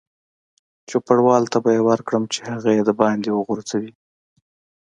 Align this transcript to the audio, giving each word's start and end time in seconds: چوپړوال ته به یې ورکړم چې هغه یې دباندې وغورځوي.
چوپړوال 0.89 1.43
ته 1.51 1.57
به 1.63 1.69
یې 1.75 1.81
ورکړم 1.89 2.23
چې 2.33 2.39
هغه 2.49 2.69
یې 2.75 2.81
دباندې 2.89 3.29
وغورځوي. 3.33 3.91